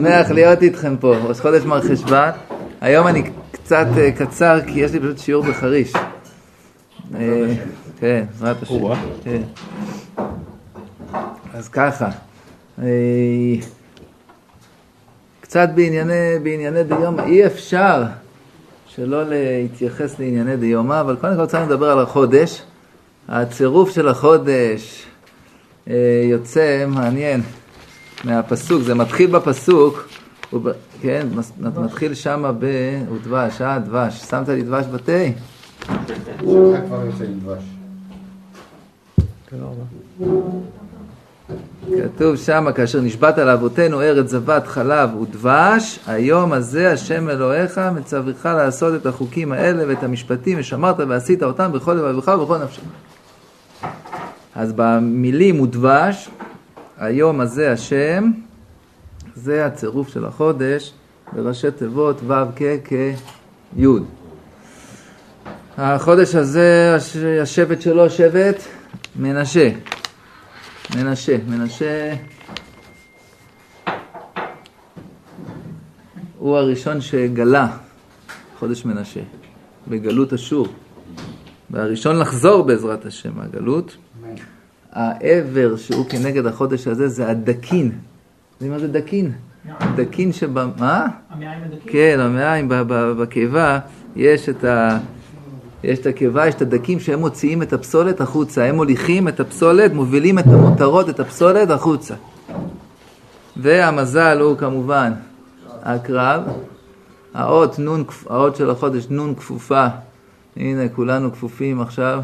[0.00, 2.30] שמח להיות איתכם פה, ראש חודש מרחשוון.
[2.80, 5.92] היום אני קצת אה, קצר כי יש לי פשוט שיעור בחריש.
[7.14, 7.54] אה,
[8.00, 8.74] כן, בעזרת השם.
[9.24, 9.42] כן.
[11.52, 12.08] אז ככה,
[12.82, 12.86] אה,
[15.40, 18.02] קצת בענייני, בענייני דיומא, אי אפשר
[18.86, 22.62] שלא להתייחס לענייני דיומא, אבל קודם כל צריך לדבר על החודש.
[23.28, 25.06] הצירוף של החודש
[26.30, 27.40] יוצא מעניין.
[28.24, 30.08] מהפסוק, זה מתחיל בפסוק,
[30.52, 30.68] וב,
[31.00, 31.26] כן,
[31.76, 32.66] מתחיל שמה ב...
[33.12, 34.20] ודבש, אה, דבש.
[34.30, 35.12] שמת לי דבש בתה?
[42.02, 48.94] כתוב שמה, כאשר נשבעת לאבותינו ארץ זבת חלב ודבש, היום הזה השם אלוהיך מצווך לעשות
[48.94, 52.82] את החוקים האלה ואת המשפטים ושמרת ועשית אותם בכל לבבך ובכל נפשך.
[54.54, 56.30] אז במילים ודבש,
[56.98, 58.30] היום הזה השם,
[59.34, 60.92] זה הצירוף של החודש
[61.32, 62.92] בראשי תיבות ו' כ' כ'
[63.76, 63.86] י'.
[65.78, 66.96] החודש הזה,
[67.42, 68.56] השבט שלו שבט
[69.16, 69.70] מנשה.
[70.96, 71.36] מנשה.
[71.48, 72.14] מנשה
[76.38, 77.76] הוא הראשון שגלה
[78.58, 79.20] חודש מנשה,
[79.88, 80.68] בגלות אשור.
[81.70, 83.96] והראשון לחזור בעזרת השם מהגלות.
[84.94, 87.92] העבר שהוא כנגד החודש הזה זה הדקין.
[88.52, 89.32] יודעים מה זה דקין?
[89.96, 90.58] דקין שב...
[90.80, 91.06] מה?
[91.30, 91.92] המעיים הדקין?
[91.92, 92.68] כן, המעיים
[93.18, 93.78] בקיבה
[94.16, 94.98] יש את ה...
[95.84, 99.92] יש את הקיבה, יש את הדקים שהם מוציאים את הפסולת החוצה, הם מוליכים את הפסולת,
[99.92, 102.14] מובילים את המותרות, את הפסולת החוצה.
[103.56, 105.12] והמזל הוא כמובן
[105.82, 106.42] הקרב,
[107.34, 109.86] האות, נון, האות של החודש נון כפופה,
[110.56, 112.22] הנה כולנו כפופים עכשיו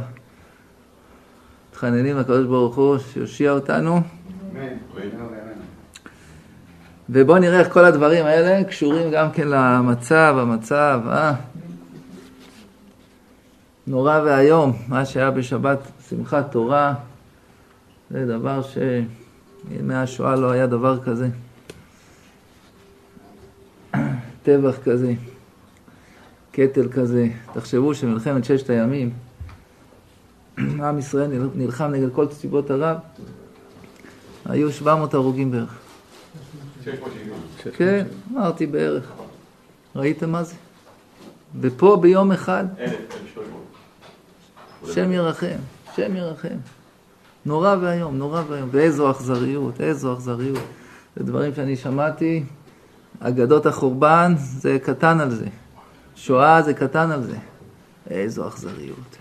[1.81, 4.01] מתחננים לקדוש ברוך הוא שיושיע אותנו.
[7.11, 11.35] ובואו נראה איך כל הדברים האלה קשורים גם כן למצב, המצב, אה?
[13.87, 16.95] נורא ואיום, מה שהיה בשבת שמחת תורה,
[18.11, 21.29] זה דבר שימי השואה לא היה דבר כזה.
[24.43, 25.13] טבח כזה,
[26.53, 27.27] קטל כזה.
[27.53, 29.11] תחשבו שמלחמת ששת הימים,
[30.59, 32.97] עם ישראל נלחם נגד כל צבאות ערב,
[34.45, 35.79] היו 700 הרוגים בערך.
[37.77, 39.13] כן, אמרתי בערך.
[39.97, 40.55] ראיתם מה זה?
[41.61, 42.65] ופה ביום אחד,
[44.95, 45.59] שם ירחם,
[45.97, 46.57] שם ירחם.
[47.47, 48.69] נורא ואיום, נורא ואיום.
[48.73, 50.65] ואיזו אכזריות, איזו אכזריות.
[51.17, 52.45] זה דברים שאני שמעתי,
[53.21, 55.47] אגדות החורבן זה קטן על זה.
[56.17, 57.37] שואה זה קטן על זה.
[58.11, 59.17] איזו אכזריות.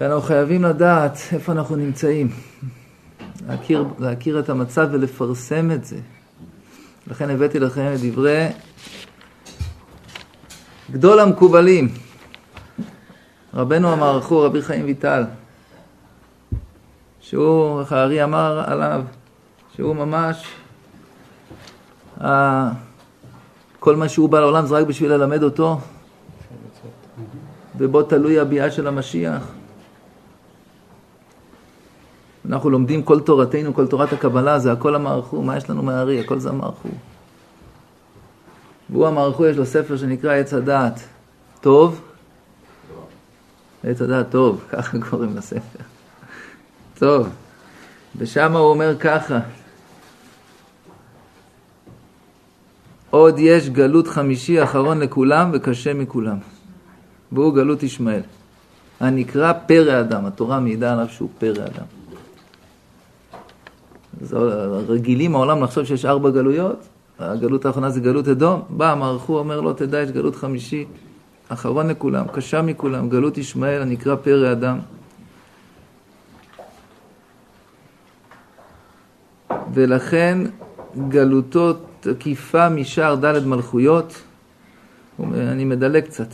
[0.00, 2.30] ואנחנו חייבים לדעת איפה אנחנו נמצאים,
[3.48, 5.96] להכיר, להכיר את המצב ולפרסם את זה.
[7.06, 8.46] לכן הבאתי לכם את דברי
[10.90, 11.88] גדול המקובלים,
[13.54, 15.24] רבנו המערכו, רבי חיים ויטל,
[17.20, 19.02] שהוא, איך הארי אמר עליו,
[19.74, 20.46] שהוא ממש,
[23.78, 25.80] כל מה שהוא בא לעולם זה רק בשביל ללמד אותו,
[27.78, 29.59] ובו תלוי הביאה של המשיח.
[32.48, 36.20] אנחנו לומדים כל תורתנו, כל תורת הקבלה, זה הכל המערכו, מה יש לנו מהארי?
[36.20, 36.88] הכל זה המערכו.
[38.90, 41.00] והוא המערכו, יש לו ספר שנקרא עץ הדעת.
[41.60, 42.00] טוב?
[43.84, 45.84] עץ הדעת טוב, ככה קוראים לספר.
[46.98, 47.28] טוב.
[48.16, 49.38] ושם הוא אומר ככה,
[53.10, 56.38] עוד יש גלות חמישי אחרון לכולם וקשה מכולם,
[57.32, 58.22] והוא גלות ישמעאל.
[59.00, 61.99] הנקרא פרא אדם, התורה מעידה עליו שהוא פרא אדם.
[64.88, 66.88] רגילים העולם לחשוב שיש ארבע גלויות,
[67.18, 70.86] הגלות האחרונה זה גלות אדום, בא המערכו אומר לו תדע יש גלות חמישי,
[71.48, 74.78] אחרון לכולם, קשה מכולם, גלות ישמעאל הנקרא פרא אדם.
[79.74, 80.38] ולכן
[81.08, 84.22] גלותו תקיפה משער ד' מלכויות,
[85.34, 86.28] אני מדלג קצת.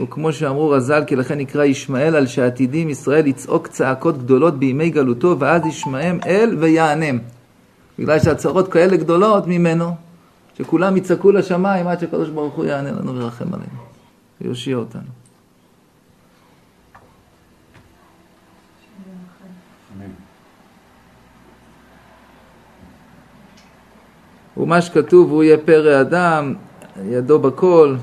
[0.00, 5.36] וכמו שאמרו רז"ל, כי לכן נקרא ישמעאל, על שעתידים ישראל לצעוק צעקות גדולות בימי גלותו,
[5.38, 7.18] ואז ישמעם אל ויענם.
[7.98, 9.94] בגלל שהצרות כאלה גדולות ממנו,
[10.58, 13.80] שכולם יצעקו לשמיים עד שהקדוש ברוך הוא יענה לנו וירחם עלינו,
[14.40, 15.02] ויושיע אותנו.
[24.56, 26.54] ומה שכתוב, הוא יהיה פרא אדם,
[27.04, 27.96] ידו בכל,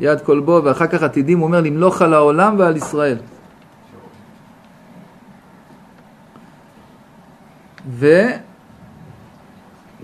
[0.00, 3.16] יד כל בו, ואחר כך עתידים, הוא אומר, למלוך על העולם ועל ישראל.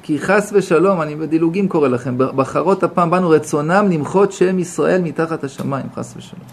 [0.02, 5.44] כי חס ושלום, אני בדילוגים קורא לכם, בחרות הפעם באנו רצונם למחות שם ישראל מתחת
[5.44, 6.44] השמיים, חס ושלום.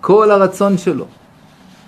[0.00, 1.04] כל הרצון שלו.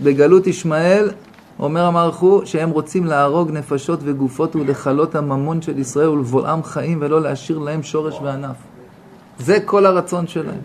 [0.00, 1.11] בגלות ישמעאל,
[1.59, 7.59] אומר המערכו, שהם רוצים להרוג נפשות וגופות ולכלות הממון של ישראל ולבולעם חיים ולא להשאיר
[7.59, 8.56] להם שורש וענף.
[9.38, 10.61] זה כל הרצון שלהם.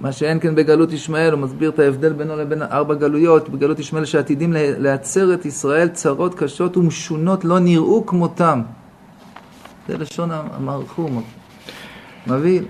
[0.00, 4.04] מה שאין כן בגלות ישמעאל, הוא מסביר את ההבדל בינו לבין ארבע גלויות, בגלות ישמעאל
[4.04, 8.62] שעתידים להצר את ישראל צרות קשות ומשונות לא נראו כמותם.
[9.88, 11.08] זה לשון המערכו,
[12.26, 12.60] מביא.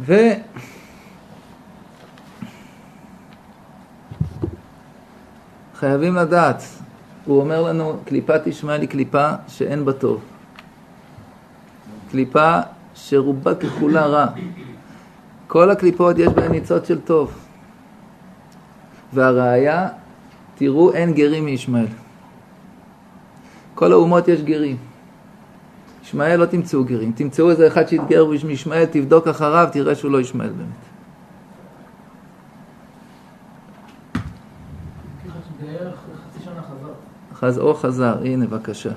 [0.00, 0.14] ו...
[5.74, 6.62] חייבים לדעת,
[7.24, 10.20] הוא אומר לנו, קליפת ישמעאל היא קליפה שאין בה טוב.
[12.10, 12.60] קליפה
[12.94, 14.26] שרובה ככולה רע.
[15.46, 17.32] כל הקליפות יש בהן ניצוץ של טוב.
[19.12, 19.88] והראיה,
[20.54, 21.86] תראו אין גרים מישמעאל.
[23.74, 24.76] כל האומות יש גרים.
[26.04, 27.12] ישמעאל לא תמצאו גרים.
[27.12, 30.93] תמצאו איזה אחד שהתגר מישמעאל, תבדוק אחריו, תראה שהוא לא ישמעאל באמת.
[37.44, 38.90] חז או חזר, הנה בבקשה.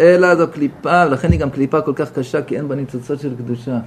[0.00, 3.36] אלא זו קליפה, ולכן היא גם קליפה כל כך קשה, כי אין בה ניצוצות של
[3.36, 3.78] קדושה.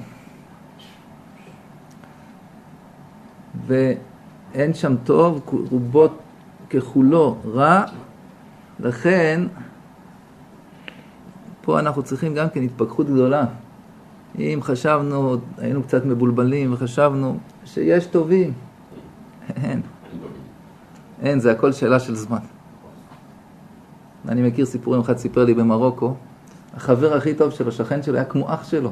[3.68, 6.08] ואין שם טוב, רובו
[6.70, 7.84] ככולו רע,
[8.80, 9.42] לכן
[11.62, 13.46] פה אנחנו צריכים גם כן התפכחות גדולה.
[14.40, 18.54] אם חשבנו, היינו קצת מבולבלים וחשבנו שיש טובים,
[19.56, 19.82] אין.
[21.22, 22.38] אין, זה הכל שאלה של זמן.
[24.28, 26.14] אני מכיר סיפורים, אחד סיפר לי במרוקו,
[26.76, 28.92] החבר הכי טוב שלו, שכן שלו, היה כמו אח שלו.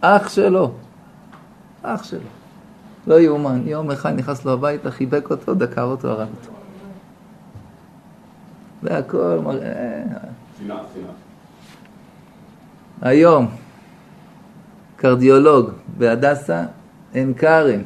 [0.00, 0.72] אח שלו.
[1.82, 2.20] אח שלו.
[3.06, 3.62] לא יאומן.
[3.64, 6.52] יום אחד נכנס לו הביתה, חיבק אותו, דקר אותו, הרג אותו.
[8.82, 10.02] והכל מראה...
[13.02, 13.48] היום,
[14.96, 16.64] קרדיולוג בהדסה
[17.12, 17.80] עין כרם.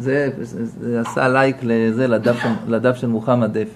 [0.00, 2.36] זה, זה, זה עשה לייק לזה, לדף,
[2.66, 3.68] לדף של מוחמד דף.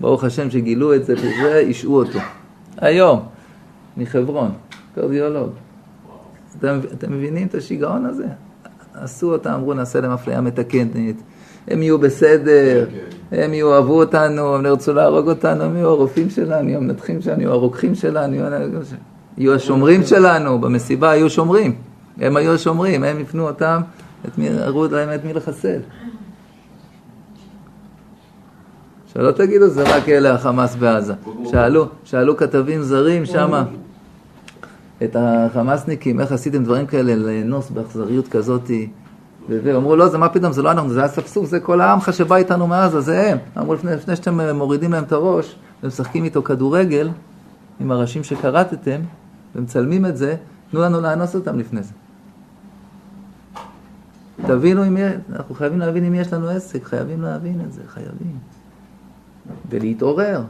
[0.00, 2.18] ברוך השם שגילו את זה וזה, השעו אותו.
[2.76, 3.20] היום,
[3.96, 4.50] מחברון,
[4.94, 5.50] קרדיולוג.
[6.58, 8.26] אתם, אתם מבינים את השיגעון הזה?
[8.94, 11.16] עשו אותה, אמרו נעשה להם אפליה מתקנת.
[11.68, 12.86] הם יהיו בסדר,
[13.32, 17.40] הם יאהבו אותנו, הם לא ירצו להרוג אותנו, הם יהיו הרופאים שלנו, יהיו המנתחים שלנו,
[17.40, 18.36] יהיו הרוקחים שלנו,
[19.38, 21.74] יהיו השומרים שלנו, במסיבה היו שומרים,
[22.20, 23.80] הם היו השומרים, הם יפנו אותם,
[24.28, 25.80] את מי, הראו להם את מי לחסל.
[29.12, 31.14] שלא תגידו זה רק אלה החמאס בעזה.
[31.50, 33.64] שאלו, שאלו כתבים זרים שמה
[35.04, 38.88] את החמאסניקים, איך עשיתם דברים כאלה לאנוס באכזריות כזאתי.
[39.48, 42.66] ואמרו, לא, זה מה פתאום, זה לא אנחנו, זה אספסוף, זה כל העמך שבא איתנו
[42.66, 43.38] מעזה, זה הם.
[43.58, 47.10] אמרו, לפני, לפני שאתם מורידים להם את הראש, ומשחקים איתו כדורגל,
[47.80, 49.00] עם הראשים שכרתתם,
[49.56, 50.36] ומצלמים את זה,
[50.70, 51.92] תנו לנו לאנוס אותם לפני זה.
[54.46, 58.38] תבינו אם יש, אנחנו חייבים להבין אם יש לנו עסק, חייבים להבין את זה, חייבים.
[59.70, 60.42] ולהתעורר,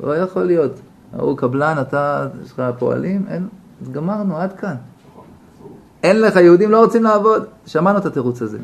[0.00, 0.80] לא יכול להיות.
[1.12, 3.48] ההוא קבלן, אתה, יש לך פועלים, אין,
[3.82, 4.74] אז גמרנו, עד כאן.
[6.02, 7.46] אין לך, יהודים לא רוצים לעבוד.
[7.66, 8.58] שמענו את התירוץ הזה.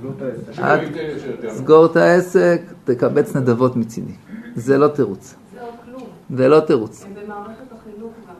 [1.48, 4.12] סגור את העסק, תקבץ נדבות מצידי.
[4.54, 5.34] זה לא תירוץ.
[6.36, 7.04] זה לא תירוץ.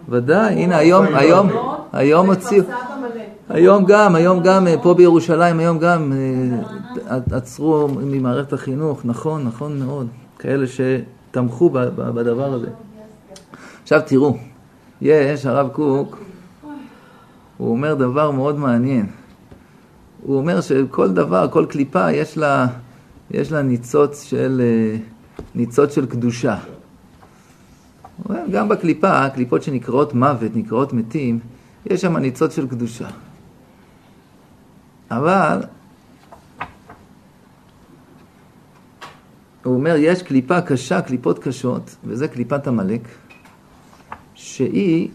[0.09, 1.49] ודאי, הנה היום, היום,
[1.93, 2.65] היום הוציאו,
[3.52, 9.78] היום גם, היום גם, אה, פה בירושלים, היום גם אה, עצרו ממערכת החינוך, נכון, נכון
[9.78, 10.06] מאוד,
[10.38, 12.68] כאלה שתמכו בדבר הזה.
[13.82, 14.37] עכשיו תראו,
[15.00, 16.18] יש, הרב קוק,
[17.56, 19.06] הוא אומר דבר מאוד מעניין.
[20.23, 22.66] הוא אומר שכל דבר, כל קליפה, יש לה,
[23.30, 24.99] יש לה ניצוץ של, אה,
[25.54, 26.56] ניצוץ של קדושה.
[28.50, 31.38] גם בקליפה, קליפות שנקראות מוות, נקראות מתים,
[31.87, 33.09] יש שם ניצוץ של קדושה.
[35.16, 35.62] אבל
[39.64, 43.09] הוא אומר, יש קליפה קשה, קליפות קשות, וזה קליפת עמלק,
[44.35, 45.09] שהיא,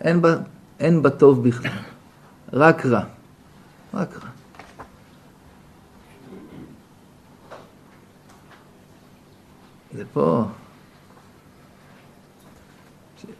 [0.00, 0.36] אין בה
[0.80, 1.82] אין בה טוב בכלל,
[2.52, 3.04] רק רע.
[3.94, 4.28] רק רע.
[9.94, 10.44] זה פה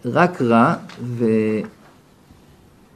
[0.04, 1.36] רק רע, והוא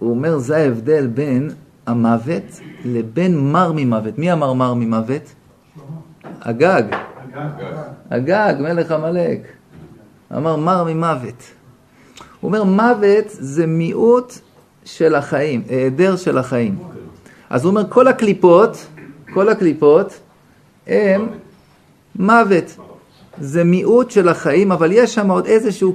[0.01, 1.51] אומר, זה ההבדל בין
[1.89, 4.19] המוות לבין מר ממוות.
[4.19, 5.35] מי אמר מר ממוות?
[6.41, 6.83] הגג.
[8.11, 9.41] הגג, מלך עמלק.
[10.37, 11.43] אמר מר ממוות.
[12.41, 14.33] הוא אומר, מוות זה מיעוט
[14.85, 16.79] של החיים, היעדר של החיים.
[17.51, 18.87] אז הוא אומר, כל הקליפות,
[19.35, 20.21] כל הקליפות,
[20.87, 21.29] הם
[22.17, 22.77] מוות.
[23.41, 25.95] זה מיעוט של החיים, אבל יש שם עוד איזשהו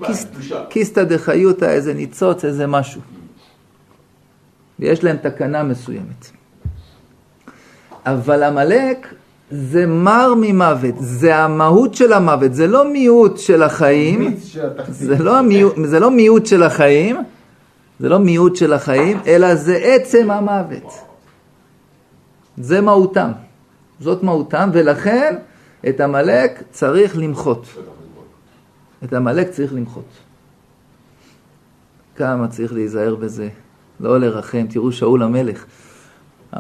[0.70, 3.02] קיסטה דחיותא, איזה ניצוץ, איזה משהו.
[4.84, 6.32] ויש להם תקנה מסוימת.
[8.06, 9.14] אבל עמלק
[9.52, 14.36] זה מר ממוות, זה המהות של המוות, זה לא מיעוט של החיים,
[14.90, 17.16] זה לא, מיעוט, זה לא מיעוט של החיים,
[18.00, 20.94] זה לא מיעוט של החיים, אלא זה עצם המוות.
[22.58, 23.32] זה מהותם,
[24.00, 25.36] זאת מהותם, ולכן
[25.90, 27.66] את עמלק צריך למחות.
[29.04, 30.10] את עמלק צריך למחות.
[32.16, 33.50] כמה צריך להיזהר בזה,
[34.00, 34.66] לא לרחם.
[34.70, 35.66] תראו שאול המלך,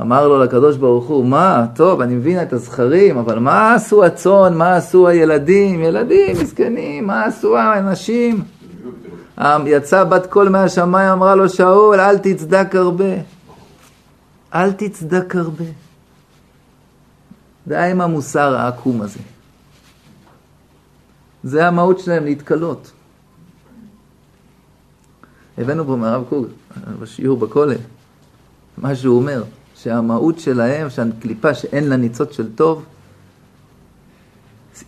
[0.02, 4.58] אמר לו לקדוש ברוך הוא, מה, טוב, אני מבין את הזכרים, אבל מה עשו הצאן,
[4.58, 8.44] מה עשו הילדים, ילדים מסכנים, מה עשו האנשים?
[9.66, 13.14] יצא בת קול מהשמיים, אמרה לו, שאול, אל תצדק הרבה.
[14.56, 15.66] אל תצדק הרבה.
[17.68, 19.20] די עם המוסר העקום הזה.
[21.44, 22.92] זה המהות שלהם, להתקלות.
[25.58, 26.46] הבאנו פה מהרב קוג,
[27.00, 27.78] בשיעור בכולל,
[28.78, 29.44] מה שהוא אומר,
[29.76, 32.84] שהמהות שלהם, שהקליפה שאין לה ניצוץ של טוב,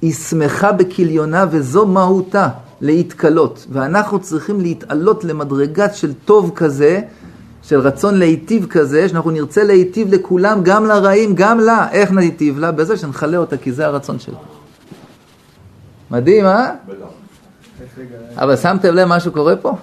[0.01, 2.49] היא שמחה בכליונה וזו מהותה,
[2.81, 3.65] להתקלות.
[3.71, 7.01] ואנחנו צריכים להתעלות למדרגת של טוב כזה,
[7.63, 11.91] של רצון להיטיב כזה, שאנחנו נרצה להיטיב לכולם, גם לרעים, גם לה.
[11.91, 12.71] איך נהיטיב לה?
[12.71, 14.37] בזה שנחלה אותה, כי זה הרצון שלה.
[16.11, 16.71] מדהים, אה?
[18.35, 19.75] אבל שמתם לב מה שקורה פה?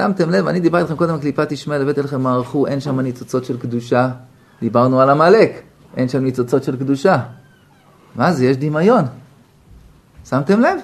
[0.00, 3.44] שמתם לב, אני דיברתי איתכם קודם על קליפת ישמעאל, הבאתי לכם מערכו, אין שם ניצוצות
[3.44, 4.10] של קדושה.
[4.60, 5.62] דיברנו על עמלק,
[5.96, 7.18] אין שם ניצוצות של קדושה.
[8.16, 8.46] מה זה?
[8.46, 9.04] יש דמיון.
[10.28, 10.78] שמתם לב?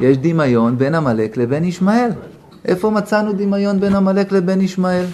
[0.00, 2.10] יש דמיון בין עמלק לבין ישמעאל.
[2.64, 5.04] איפה מצאנו דמיון בין עמלק לבין ישמעאל?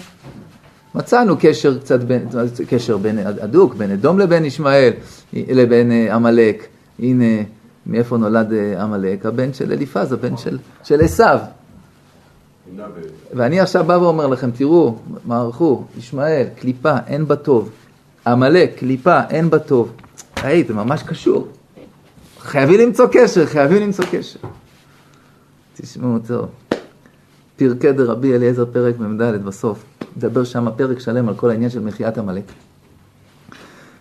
[0.95, 2.27] מצאנו קשר קצת, בין,
[2.69, 4.93] קשר בין הדוק, בין אדום לבין ישמעאל,
[5.33, 6.67] לבין אה, עמלק.
[6.99, 7.43] הנה,
[7.85, 9.25] מאיפה נולד אה, עמלק?
[9.25, 10.37] הבן של אליפז, הבן
[10.83, 11.39] של עשיו.
[13.33, 17.69] ואני עכשיו בא ואומר לכם, תראו, מערכו, ישמעאל, קליפה, אין בה טוב.
[18.27, 19.91] עמלק, קליפה, אין בה טוב.
[20.35, 21.47] היי, זה ממש קשור.
[22.39, 24.39] חייבים למצוא קשר, חייבים למצוא קשר.
[25.81, 26.45] תשמעו טוב.
[27.55, 29.83] פרקי דרבי אליעזר פרק מ"ד בסוף.
[30.17, 32.43] מדבר שם פרק שלם על כל העניין של מחיית עמלק.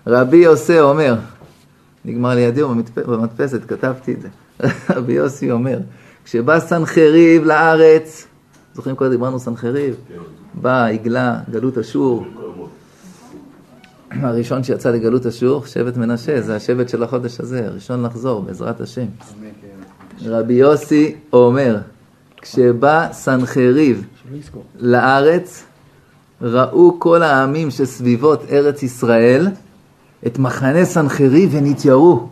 [0.07, 1.15] רבי יוסי אומר,
[2.05, 2.63] נגמר לידי
[3.07, 4.29] במדפסת, כתבתי את זה.
[4.97, 5.79] רבי יוסי אומר,
[6.25, 8.27] כשבא סנחריב לארץ,
[8.77, 9.95] זוכרים כל דיברנו סנחריב?
[10.55, 12.27] בא, עגלה, גלות אשור.
[14.11, 19.07] הראשון שיצא לגלות אשור, שבט מנשה, זה השבט של החודש הזה, הראשון לחזור, בעזרת השם.
[20.25, 21.79] רבי יוסי אומר,
[22.43, 24.05] כשבא סנחריב
[24.79, 25.65] לארץ,
[26.43, 29.49] ראו כל העמים שסביבות ארץ ישראל
[30.27, 32.29] את מחנה סנחריב ונתיירו.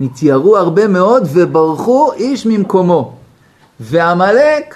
[0.00, 3.12] נתיירו הרבה מאוד וברחו איש ממקומו.
[3.80, 4.74] ועמלק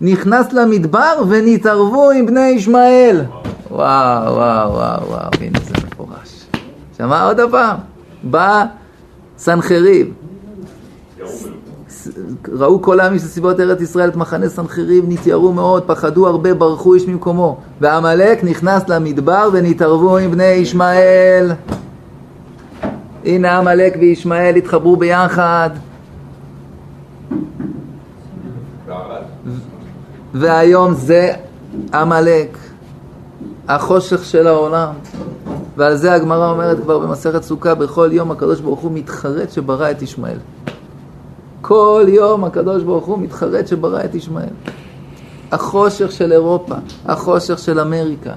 [0.00, 3.22] נכנס למדבר ונתערבו עם בני ישמעאל.
[3.70, 6.46] וואו, וואו, וואו, וואו, הנה זה מפורש.
[6.98, 7.76] שמע עוד פעם,
[8.22, 8.64] בא
[9.38, 10.12] סנחריב.
[12.52, 16.94] ראו כל העמים של סביבות ארץ ישראל את מחנה סנחריב, נתיירו מאוד, פחדו הרבה, ברחו
[16.94, 17.60] איש ממקומו.
[17.80, 21.52] ועמלק נכנס למדבר ונתערבו עם בני ישמעאל.
[23.24, 25.70] הנה עמלק וישמעאל התחברו ביחד.
[30.34, 31.32] והיום זה
[31.94, 32.58] עמלק,
[33.68, 34.92] החושך של העולם.
[35.76, 40.02] ועל זה הגמרא אומרת כבר במסכת סוכה, בכל יום הקדוש ברוך הוא מתחרט שברא את
[40.02, 40.38] ישמעאל.
[41.60, 44.54] כל יום הקדוש ברוך הוא מתחרט שברא את ישמעאל.
[45.52, 46.74] החושך של אירופה,
[47.06, 48.32] החושך של אמריקה.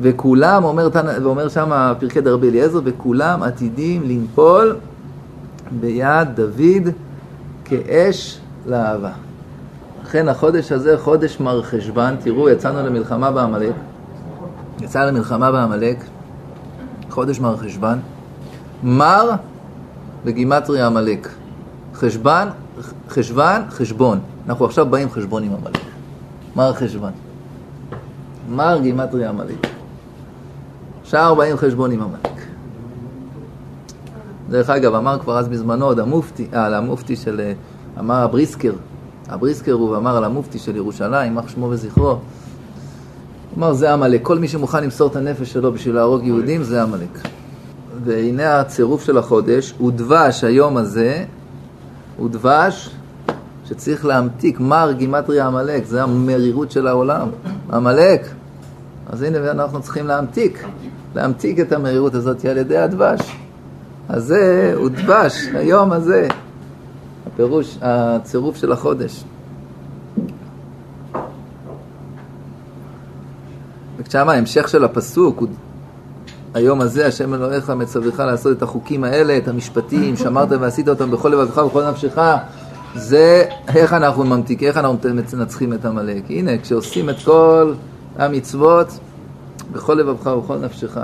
[0.00, 0.88] וכולם, אומר,
[1.22, 4.76] ואומר שם פרקי דרבי אליעזר, וכולם עתידים לנפול
[5.80, 6.92] ביד דוד
[7.64, 9.10] כאש לאהבה.
[10.04, 13.74] לכן החודש הזה חודש מר חשוון, תראו, יצאנו למלחמה בעמלק,
[14.80, 15.96] יצא למלחמה בעמלק,
[17.10, 17.98] חודש מר חשוון,
[18.82, 19.30] מר
[20.24, 21.28] בגימטרי עמלק.
[21.94, 22.48] חשבן,
[23.08, 24.18] חשוון, חשבון.
[24.48, 25.80] אנחנו עכשיו באים חשבון עם עמלק.
[26.56, 27.12] מר חשוון.
[28.50, 29.73] מר גימטרי עמלק.
[31.04, 32.40] שער באים חשבון עם עמלק.
[34.50, 37.52] דרך אגב, אמר כבר אז בזמנו עוד המופתי, אה, המופתי של, אה,
[37.98, 38.72] אמר הבריסקר,
[39.28, 42.16] הבריסקר הוא אמר על המופתי של ירושלים, יימח שמו וזכרו,
[43.58, 47.18] אמר זה עמלק, כל מי שמוכן למסור את הנפש שלו בשביל להרוג יהודים זה עמלק.
[48.04, 51.24] והנה הצירוף של החודש, הוא דבש היום הזה,
[52.16, 52.90] הוא דבש
[53.64, 57.28] שצריך להמתיק, מר גימטריה עמלק, זה המרירות של העולם,
[57.72, 58.26] עמלק.
[59.10, 60.64] אז הנה אנחנו צריכים להמתיק,
[61.14, 63.20] להמתיק את המרירות הזאת על ידי הדבש.
[64.08, 66.28] אז זה הוא דבש, היום הזה,
[67.26, 69.24] הפירוש, הצירוף של החודש.
[73.98, 75.48] ושם ההמשך של הפסוק הוא
[76.54, 81.28] היום הזה השם אלוהיך מצווך לעשות את החוקים האלה, את המשפטים, שמרת ועשית אותם בכל
[81.28, 82.18] לבבך ובכל נפשך,
[82.94, 84.98] זה איך אנחנו ממתיקים, איך אנחנו
[85.32, 86.22] מנצחים את עמלק.
[86.28, 87.72] הנה, כשעושים את כל
[88.18, 88.98] המצוות
[89.72, 90.98] בכל לבבך ובכל נפשך,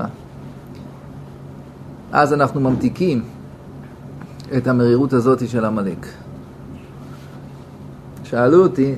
[2.12, 3.22] אז אנחנו ממתיקים
[4.56, 6.06] את המרירות הזאת של עמלק.
[8.24, 8.94] שאלו אותי,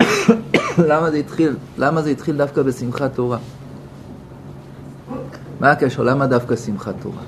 [0.90, 3.38] למה זה התחיל, למה זה התחיל דווקא בשמחת תורה?
[5.60, 6.02] מה הקשר?
[6.02, 7.22] למה דווקא שמחת תורה?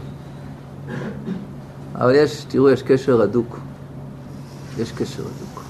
[1.95, 3.59] אבל יש, תראו, יש קשר הדוק.
[4.79, 5.63] יש קשר הדוק.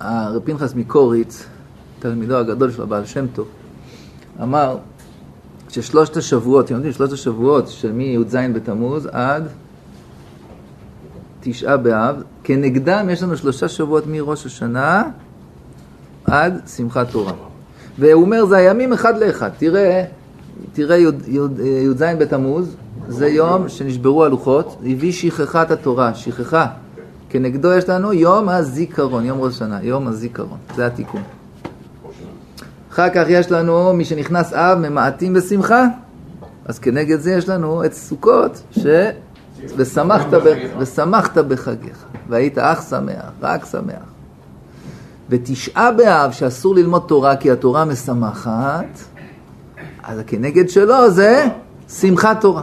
[0.00, 1.46] הרב פנחס מקוריץ,
[1.98, 3.48] תלמידו הגדול של הבעל שם טוב,
[4.42, 4.76] אמר
[5.68, 9.48] ששלושת השבועות, אתם יודעים, שלושת השבועות של מי"ז בתמוז עד
[11.40, 15.04] תשעה באב, כנגדם יש לנו שלושה שבועות מראש השנה
[16.24, 17.32] עד שמחת תורה.
[17.98, 19.50] והוא אומר, זה הימים אחד לאחד.
[19.58, 20.04] תראה,
[20.72, 22.76] תראה י"ז בתמוז,
[23.08, 26.66] זה יום שנשברו הלוחות, הביא שכחת התורה, שכחה.
[27.28, 31.22] כנגדו יש לנו יום הזיכרון, יום ראש השנה, יום הזיכרון, זה התיקון.
[32.94, 35.86] אחר כך יש לנו, מי שנכנס אב, ממעטים בשמחה,
[36.64, 38.86] אז כנגד זה יש לנו את סוכות, ש...
[39.76, 40.54] ושמחת, ב...
[40.78, 44.02] ושמחת בחגיך, והיית אח שמח, רק שמח.
[45.28, 48.98] ותשעה באב, שאסור ללמוד תורה כי התורה משמחת,
[50.02, 51.46] אז הכנגד שלו זה
[51.88, 52.62] שמחת תורה.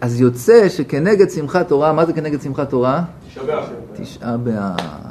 [0.00, 3.02] אז יוצא שכנגד שמחת תורה, מה זה כנגד שמחת תורה?
[3.28, 3.64] תשעה באב.
[3.94, 5.09] תשעה באב.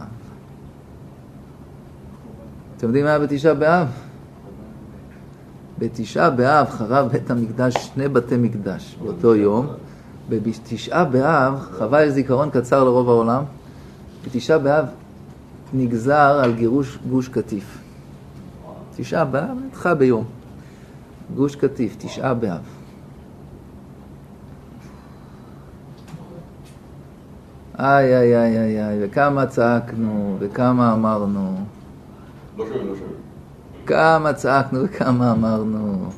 [2.79, 3.87] אתם יודעים מה היה בתשעה באב?
[5.79, 9.67] בתשעה באב חרב בית המקדש שני בתי מקדש באותו יום.
[10.29, 13.43] בתשעה באב יש זיכרון קצר לרוב העולם.
[14.25, 14.85] בתשעה באב
[15.73, 17.77] נגזר על גירוש גוש קטיף.
[18.95, 20.23] תשעה באב נדחה ביום.
[21.35, 22.61] גוש קטיף, תשעה באב.
[27.79, 31.65] איי, איי, איי, איי, איי, וכמה צעקנו, וכמה אמרנו.
[32.59, 32.93] לא לא.
[33.85, 36.09] כמה צעקנו וכמה אמרנו.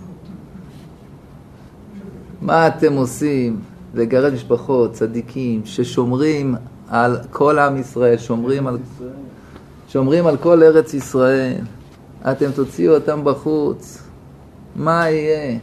[2.42, 3.60] מה אתם עושים?
[3.94, 6.56] לגרד משפחות, צדיקים, ששומרים
[6.90, 8.78] על כל עם ישראל, שומרים על,
[9.88, 11.62] שומרים על כל ארץ ישראל.
[12.32, 14.04] אתם תוציאו אותם בחוץ.
[14.76, 15.60] מה יהיה?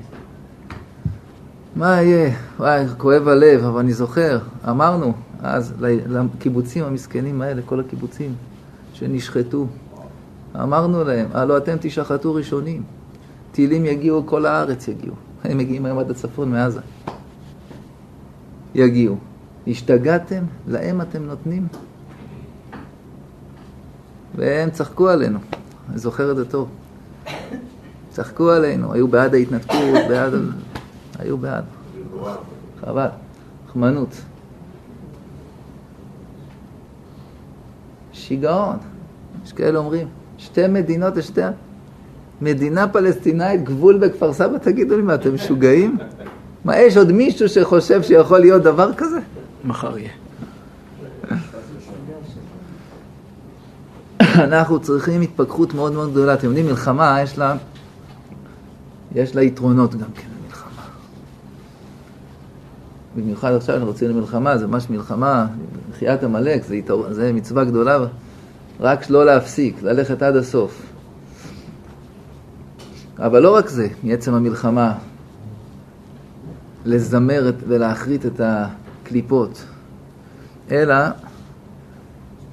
[1.76, 2.30] מה יהיה?
[2.58, 4.38] וואי, כואב הלב, אבל אני זוכר,
[4.68, 5.12] אמרנו
[5.42, 8.34] אז לקיבוצים המסכנים האלה, כל הקיבוצים
[8.92, 9.66] שנשחטו,
[10.62, 12.82] אמרנו להם, הלו אתם תשחטו ראשונים,
[13.52, 15.14] טילים יגיעו, כל הארץ יגיעו.
[15.44, 16.80] הם מגיעים היום עד הצפון מעזה.
[18.74, 19.16] יגיעו.
[19.66, 20.44] השתגעתם?
[20.66, 21.68] להם אתם נותנים?
[24.34, 25.38] והם צחקו עלינו.
[25.90, 26.68] אני זוכר את זה טוב.
[28.10, 30.32] צחקו עלינו, היו בעד ההתנתקות, בעד...
[31.18, 31.64] היו בעד.
[32.80, 33.08] חבל,
[33.72, 34.20] חמנות.
[38.12, 38.76] שיגעון.
[39.44, 41.40] יש כאלה אומרים, שתי מדינות, שתי...
[42.40, 45.98] מדינה פלסטינאית, גבול בכפר סבא, תגידו לי מה, אתם משוגעים?
[46.64, 49.18] מה, יש עוד מישהו שחושב שיכול להיות דבר כזה?
[49.64, 50.10] מחר יהיה.
[54.20, 56.34] אנחנו צריכים התפכחות מאוד מאוד גדולה.
[56.34, 57.56] אתם יודעים, מלחמה יש לה,
[59.14, 60.82] יש לה יתרונות גם כן, מלחמה.
[63.16, 65.46] במיוחד עכשיו אנחנו רוצים למלחמה, זה ממש מלחמה,
[65.90, 67.12] מחיית עמלק, זה, יתר...
[67.12, 67.98] זה מצווה גדולה,
[68.80, 70.82] רק לא להפסיק, ללכת עד הסוף.
[73.18, 74.94] אבל לא רק זה, מעצם המלחמה,
[76.84, 79.64] לזמר ולהחריט את הקליפות,
[80.70, 80.94] אלא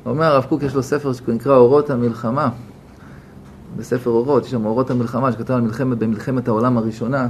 [0.05, 2.49] אומר הרב קוק, יש לו ספר שנקרא אורות המלחמה.
[3.77, 7.27] בספר אורות, יש שם אורות המלחמה שכתב על מלחמת, במלחמת העולם הראשונה.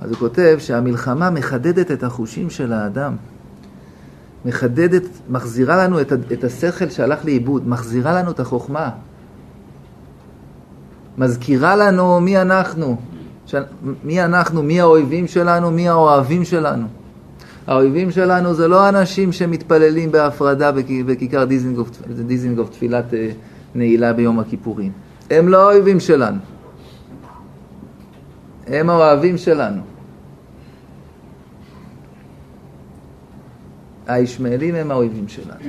[0.00, 3.16] אז הוא כותב שהמלחמה מחדדת את החושים של האדם.
[4.46, 8.90] מחדדת, מחזירה לנו את, את השכל שהלך לאיבוד, מחזירה לנו את החוכמה.
[11.18, 12.96] מזכירה לנו מי אנחנו,
[13.46, 13.54] ש...
[14.04, 16.86] מי אנחנו, מי האויבים שלנו, מי האוהבים שלנו.
[17.66, 20.72] האויבים שלנו זה לא אנשים שמתפללים בהפרדה
[21.06, 21.90] בכיכר דיזינגוף,
[22.26, 23.28] דיזינגוף תפילת אה,
[23.74, 24.92] נעילה ביום הכיפורים.
[25.30, 26.38] הם לא האויבים שלנו.
[28.66, 29.95] הם האוהבים שלנו.
[34.06, 35.60] הישמעאלים הם האויבים שלנו.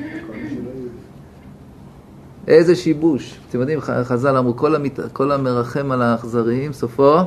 [2.47, 3.39] איזה שיבוש.
[3.49, 4.99] אתם יודעים, חז"ל אמרו, כל, המת...
[5.13, 7.17] כל המרחם על האכזריים, סופו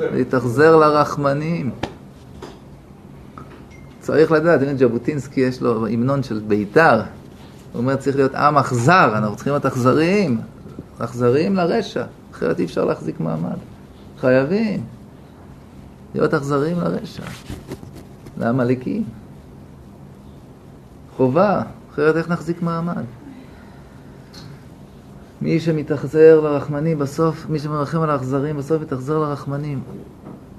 [0.00, 1.70] להתאכזר לרחמנים.
[4.00, 7.00] צריך לדעת, הנה ז'בוטינסקי יש לו המנון של בית"ר,
[7.72, 10.40] הוא אומר צריך להיות עם אכזר, אנחנו צריכים להיות אכזריים,
[10.98, 13.56] אכזריים לרשע, אחרת אי אפשר להחזיק מעמד.
[14.20, 14.82] חייבים
[16.14, 17.22] להיות אכזריים לרשע,
[18.38, 19.04] לעמלקים.
[21.16, 23.04] חובה, אחרת איך נחזיק מעמד?
[25.42, 29.80] מי שמתאכזר לרחמנים בסוף, מי שמרחם על האכזרים בסוף יתאכזר לרחמנים.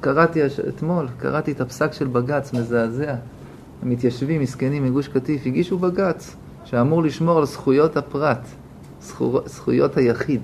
[0.02, 0.40] קראתי
[0.70, 3.16] אתמול, קראתי את הפסק של בג"ץ, מזעזע.
[3.82, 6.36] המתיישבים, מסכנים מגוש קטיף, הגישו בג"ץ
[6.66, 8.48] שאמור לשמור על זכויות הפרט,
[9.02, 10.42] זכור, זכויות היחיד.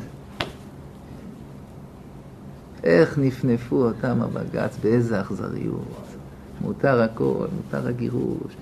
[2.84, 6.06] איך נפנפו אותם הבג"ץ, באיזה אכזריות.
[6.62, 8.56] מותר הכל, מותר הגירוש.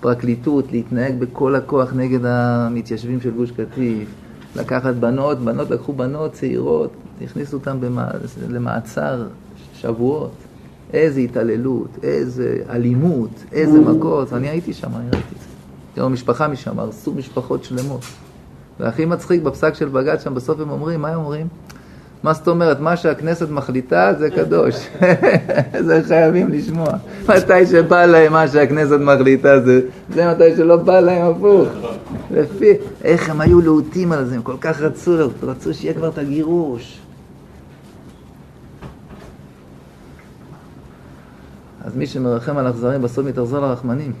[0.00, 4.08] פרקליטות, להתנהג בכל הכוח נגד המתיישבים של גוש קטיף.
[4.56, 6.90] לקחת בנות, בנות לקחו בנות צעירות,
[7.24, 7.78] הכניסו אותן
[8.48, 9.26] למעצר
[9.74, 10.30] שבועות.
[10.92, 14.32] איזה התעללות, איזה אלימות, איזה מכות.
[14.32, 15.46] אני הייתי שם, אני ראיתי את זה.
[15.94, 18.00] תראו, משפחה משם, הרסו משפחות שלמות.
[18.80, 21.48] והכי מצחיק בפסק של בג"ץ שם, בסוף הם אומרים, מה הם אומרים?
[22.22, 22.80] מה זאת אומרת?
[22.80, 24.74] מה שהכנסת מחליטה זה קדוש.
[25.86, 26.88] זה חייבים לשמוע.
[27.28, 29.80] מתי שבא להם מה שהכנסת מחליטה זה,
[30.14, 31.68] זה מתי שלא בא להם הפוך.
[32.30, 32.72] לפי,
[33.04, 37.00] איך הם היו להוטים על זה, הם כל כך רצו, רצו שיהיה כבר את הגירוש.
[41.84, 44.12] אז מי שמרחם על אכזרים בסוף מתאכזר לרחמנים,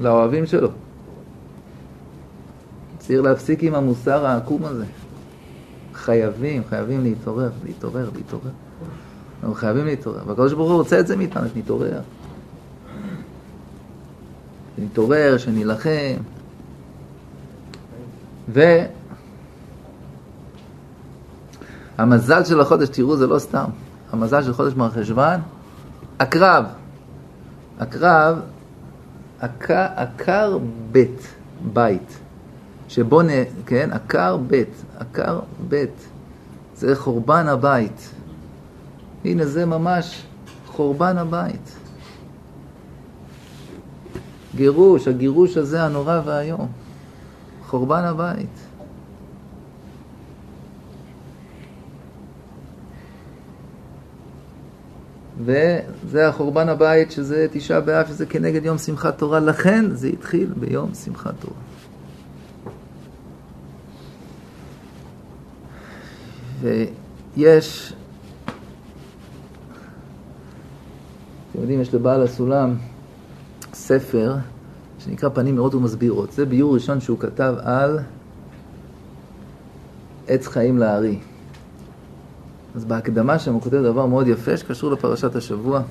[0.00, 0.68] לאוהבים שלו.
[2.98, 4.84] צריך להפסיק עם המוסר העקום הזה.
[6.00, 8.50] חייבים, חייבים להתעורר, להתעורר, להתעורר.
[9.40, 10.20] אנחנו חייבים להתעורר.
[10.26, 12.00] והקדוש ברוך הוא רוצה את זה מאיתנו, שנתעורר.
[14.76, 16.16] שנתעורר, שנילחם.
[21.98, 23.70] והמזל של החודש, תראו, זה לא סתם.
[24.12, 25.40] המזל של חודש מרחשוון,
[26.20, 26.64] הקרב.
[27.80, 28.40] הקרב,
[29.40, 30.58] עקר, עקר
[30.92, 31.34] בית,
[31.72, 32.18] בית.
[32.88, 33.28] שבו, נ...
[33.66, 34.68] כן, עקר בית,
[35.00, 36.08] עקר בית,
[36.76, 38.10] זה חורבן הבית.
[39.24, 40.22] הנה זה ממש
[40.66, 41.76] חורבן הבית.
[44.56, 46.68] גירוש, הגירוש הזה הנורא והיום.
[47.66, 48.58] חורבן הבית.
[55.44, 60.94] וזה החורבן הבית, שזה תשעה באב, שזה כנגד יום שמחת תורה, לכן זה התחיל ביום
[60.94, 61.69] שמחת תורה.
[66.60, 67.92] ויש,
[71.50, 72.74] אתם יודעים, יש לבעל הסולם
[73.74, 74.36] ספר
[74.98, 76.32] שנקרא פנים מאות ומסבירות.
[76.32, 77.98] זה ביור ראשון שהוא כתב על
[80.28, 81.18] עץ חיים לארי.
[82.74, 85.82] אז בהקדמה שם הוא כותב דבר מאוד יפה שקשור לפרשת השבוע.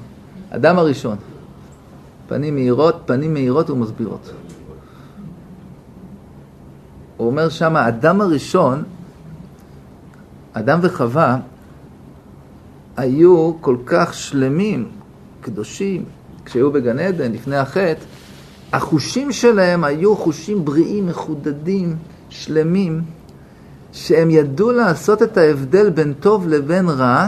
[0.49, 1.17] אדם הראשון,
[2.27, 4.31] פנים מהירות, פנים מהירות ומסבירות.
[7.17, 8.83] הוא אומר שם, האדם הראשון
[10.53, 11.37] אדם וחווה
[12.97, 14.87] היו כל כך שלמים,
[15.41, 16.05] קדושים,
[16.45, 18.03] כשהיו בגן עדן, לפני החטא,
[18.73, 21.95] החושים שלהם היו חושים בריאים, מחודדים,
[22.29, 23.01] שלמים,
[23.91, 27.27] שהם ידעו לעשות את ההבדל בין טוב לבין רע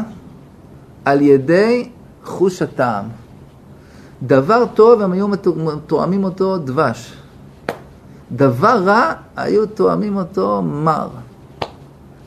[1.06, 1.90] על ידי
[2.24, 3.06] חוש הטעם.
[4.24, 5.28] דבר טוב הם היו
[5.88, 7.14] תואמים אותו דבש.
[8.32, 11.08] דבר רע היו תואמים אותו מר.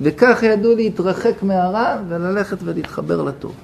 [0.05, 3.55] וכך ידעו להתרחק מהרע וללכת ולהתחבר לטוב.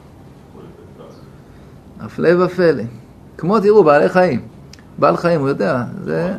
[2.01, 2.83] הפלא ופלא.
[3.37, 4.41] כמו, תראו, בעלי חיים.
[4.99, 6.33] בעל חיים, הוא יודע, זה,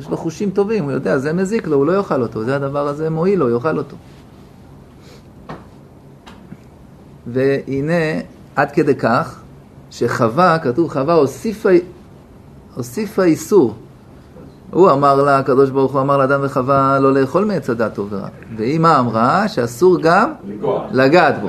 [0.00, 2.88] יש לו חושים טובים, הוא יודע, זה מזיק לו, הוא לא יאכל אותו, זה הדבר
[2.88, 3.96] הזה מועיל לו, יאכל אותו.
[7.26, 8.20] והנה,
[8.56, 9.40] עד כדי כך,
[9.90, 11.68] שחווה, כתוב חווה, הוסיפה,
[12.74, 13.74] הוסיפה איסור.
[14.70, 18.28] הוא אמר לה, הקדוש ברוך הוא אמר לאדם וחווה לא לאכול מעץ הדת טוב ורע.
[18.56, 19.48] והיא מה אמרה?
[19.48, 20.32] שאסור גם
[20.90, 21.48] לגעת בו.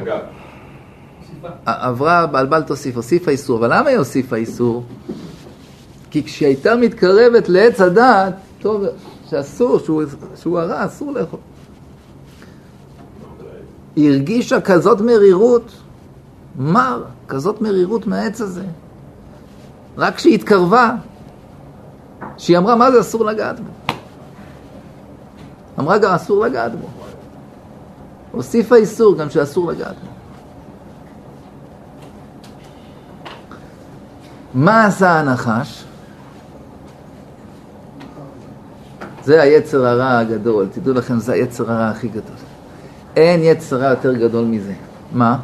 [1.66, 3.60] עברה על בל תוסיף, הוסיפה איסור.
[3.60, 4.84] אבל למה היא הוסיפה איסור?
[6.12, 8.84] כי כשהיא הייתה מתקרבת לעץ הדת, טוב,
[9.30, 9.80] שאסור,
[10.36, 11.40] שהוא הרע, אסור לאכול.
[13.96, 15.72] היא הרגישה כזאת מרירות,
[16.60, 18.64] מר, כזאת מרירות מהעץ הזה.
[19.98, 20.92] רק כשהיא התקרבה,
[22.38, 23.72] שהיא אמרה, מה זה אסור לגעת בו?
[25.80, 26.88] אמרה גם אסור לגעת בו.
[28.32, 30.10] הוסיפה איסור גם שאסור לגעת בו.
[34.54, 35.84] מה עשה הנחש?
[39.24, 42.36] זה היצר הרע הגדול, תדעו לכם, זה היצר הרע הכי גדול.
[43.16, 44.74] אין יצר רע יותר גדול מזה.
[45.12, 45.38] מה?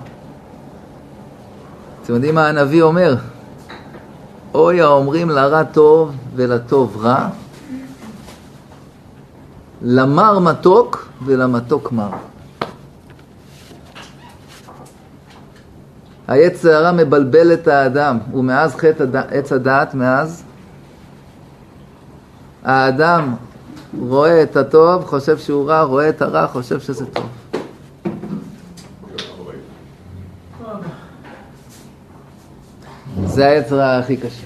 [2.03, 3.15] אתם יודעים מה הנביא אומר?
[4.55, 7.29] אוי האומרים לרע טוב ולטוב רע,
[9.81, 12.09] למר מתוק ולמתוק מר.
[16.27, 20.43] היצר הרע מבלבל את האדם, ומאז חטא עץ הדעת, מאז
[22.63, 23.35] האדם
[23.99, 27.44] רואה את הטוב, חושב שהוא רע, רואה את הרע, חושב שזה טוב.
[33.35, 34.45] זה היצר הכי קשה.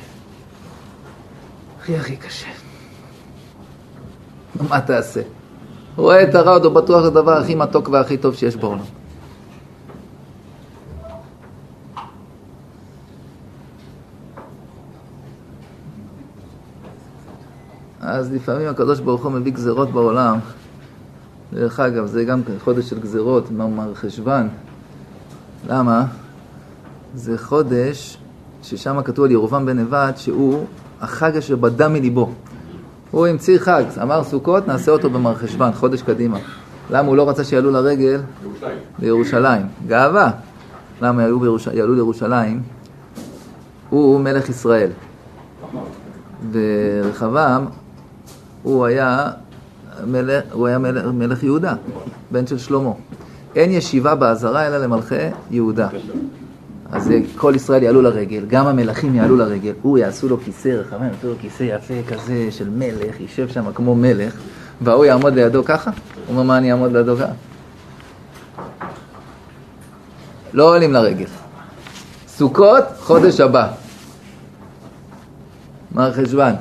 [1.79, 2.47] הכי הכי קשה.
[4.69, 5.21] מה תעשה?
[5.95, 8.83] רואה את הרע, הוא בטוח הדבר הכי מתוק והכי טוב שיש בעולם.
[18.01, 20.39] אז לפעמים הקדוש ברוך הוא מביא גזרות בעולם.
[21.53, 24.49] דרך אגב, זה גם חודש של גזרות, מר חשוון.
[25.67, 26.05] למה?
[27.15, 28.18] זה חודש
[28.63, 30.65] ששם כתוב על ירובעם בן נבט שהוא
[31.01, 32.31] החג אשר בדה מליבו.
[33.11, 36.37] הוא המציא חג, אמר סוכות, נעשה אותו במרחשוון, חודש קדימה.
[36.89, 38.21] למה הוא לא רצה שיעלו לרגל?
[38.41, 38.77] לירושלים.
[38.99, 39.61] לירושלים.
[39.87, 40.31] גאווה.
[41.01, 41.67] למה יעלו, בירוש...
[41.67, 42.61] יעלו לירושלים?
[43.89, 44.89] הוא מלך ישראל.
[46.51, 47.65] ורחבעם,
[48.63, 49.27] הוא היה
[50.07, 51.73] מלך, הוא היה מלך, מלך יהודה,
[52.31, 52.91] בן של שלמה.
[53.55, 55.15] אין ישיבה בעזרה אלא למלכי
[55.51, 55.87] יהודה.
[56.91, 61.27] אז כל ישראל יעלו לרגל, גם המלכים יעלו לרגל, הוא יעשו לו כיסא רחבה, יעשו
[61.27, 64.33] לו כיסא יפה כזה של מלך, יישב שם כמו מלך,
[64.81, 65.91] והוא יעמוד לידו ככה?
[65.91, 65.97] הוא
[66.29, 67.33] אומר, מה אני אעמוד לידו ככה?
[70.53, 71.25] לא עולים לרגל.
[72.27, 73.67] סוכות, חודש הבא.
[75.95, 76.53] מר חשוון.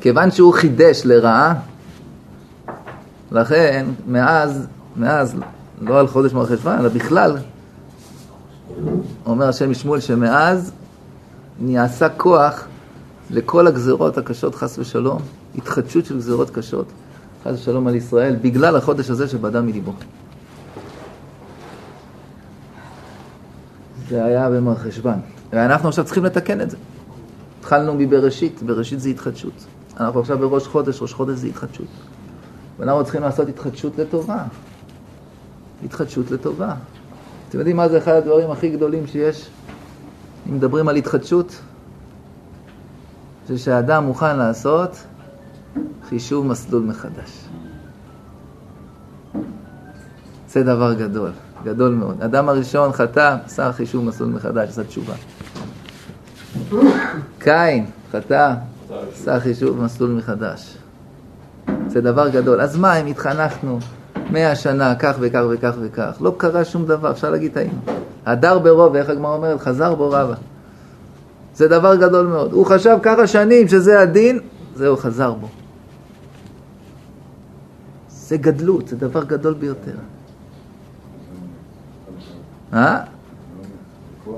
[0.00, 1.54] כיוון שהוא חידש לרעה,
[3.32, 5.36] לכן מאז, מאז,
[5.80, 7.36] לא על חודש מר חשוון, אלא בכלל,
[9.26, 10.72] אומר השם משמואל שמאז
[11.60, 12.66] נעשה כוח
[13.30, 15.22] לכל הגזרות הקשות, חס ושלום,
[15.54, 16.86] התחדשות של גזרות קשות,
[17.44, 19.92] חס ושלום על ישראל, בגלל החודש הזה שבדה מליבו.
[24.08, 25.20] זה היה במר חשוון.
[25.52, 26.76] ואנחנו עכשיו צריכים לתקן את זה.
[27.60, 29.64] התחלנו מבראשית, בראשית זה התחדשות.
[30.00, 31.86] אנחנו עכשיו בראש חודש, ראש חודש זה התחדשות.
[32.78, 34.44] ואנחנו צריכים לעשות התחדשות לטובה.
[35.84, 36.74] התחדשות לטובה.
[37.48, 39.50] אתם יודעים מה זה אחד הדברים הכי גדולים שיש?
[40.48, 41.60] אם מדברים על התחדשות,
[43.48, 44.96] זה שהאדם מוכן לעשות
[46.08, 47.48] חישוב מסלול מחדש.
[50.48, 51.30] זה דבר גדול,
[51.64, 52.22] גדול מאוד.
[52.22, 55.14] אדם הראשון חטא, עשה חישוב מסלול מחדש, עשה תשובה.
[57.38, 58.54] קין חטא,
[59.12, 60.78] עשה חישוב מסלול מחדש.
[61.86, 62.60] זה דבר גדול.
[62.60, 63.78] אז מה אם התחנכנו
[64.30, 66.16] מאה שנה, כך וכך וכך וכך.
[66.20, 67.78] לא קרה שום דבר, אפשר להגיד טעינו.
[68.26, 69.60] הדר ברוב, איך הגמרא אומרת?
[69.60, 70.34] חזר בו רבה.
[71.54, 72.52] זה דבר גדול מאוד.
[72.52, 74.40] הוא חשב ככה שנים שזה הדין,
[74.76, 75.48] זהו, חזר בו.
[78.08, 79.96] זה גדלות, זה דבר גדול ביותר.
[82.72, 83.00] אה?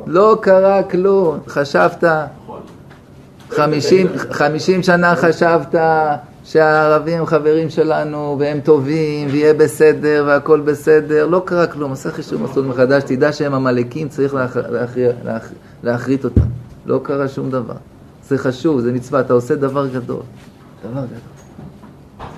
[0.06, 1.38] לא קרה כלום.
[1.48, 2.04] חשבת,
[4.30, 5.74] חמישים שנה חשבת
[6.48, 12.66] שהערבים חברים שלנו והם טובים ויהיה בסדר והכל בסדר, לא קרה כלום, עשה חישוב מסלול
[12.66, 14.36] מחדש, תדע שהם עמלקים, צריך
[15.82, 16.40] להכרית אותם.
[16.86, 17.74] לא קרה שום דבר.
[18.28, 20.22] זה חשוב, זה מצווה, אתה עושה דבר גדול.
[20.84, 22.28] דבר גדול.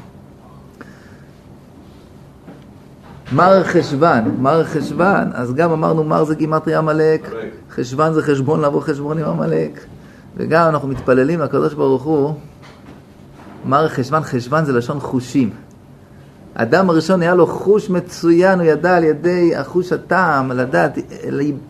[3.33, 7.31] מר חשוון, מר חשוון, אז גם אמרנו מר זה גימטרי עמלק,
[7.71, 9.81] חשוון זה חשבון לבוא חשבון עם עמלק,
[10.37, 12.35] וגם אנחנו מתפללים לקדוש ברוך הוא
[13.65, 15.51] מר חשוון, חשוון זה לשון חושים.
[16.55, 20.99] האדם הראשון היה לו חוש מצוין, הוא ידע על ידי החוש הטעם, לדעת,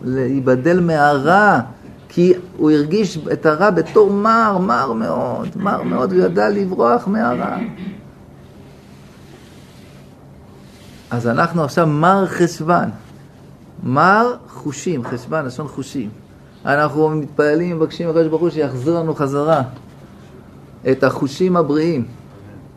[0.04, 1.60] להיבדל מהרע,
[2.08, 7.56] כי הוא הרגיש את הרע בתור מר, מר מאוד, מר מאוד, הוא ידע לברוח מהרע.
[11.10, 12.90] אז אנחנו עכשיו מר חשוון,
[13.82, 16.10] מר חושים, חשוון, לשון חושים.
[16.66, 19.62] אנחנו מתפללים, מבקשים לקדוש ברוך הוא שיחזיר לנו חזרה.
[20.90, 22.04] את החושים הבריאים.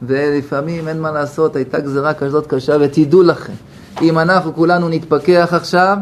[0.07, 3.53] ולפעמים אין מה לעשות, הייתה גזירה כזאת קשה, ותדעו לכם,
[4.01, 5.97] אם אנחנו כולנו נתפכח עכשיו,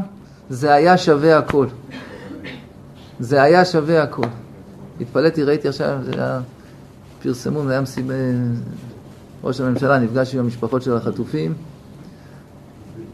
[0.49, 1.65] זה היה שווה הכל.
[3.19, 4.27] זה היה שווה הכל.
[5.01, 6.39] התפלאתי, ראיתי עכשיו, זה היה,
[7.23, 8.13] פרסמו, זה היה מסיבה,
[9.43, 11.53] ראש הממשלה נפגש עם המשפחות של החטופים,